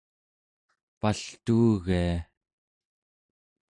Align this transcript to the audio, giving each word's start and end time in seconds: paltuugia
paltuugia 0.99 2.11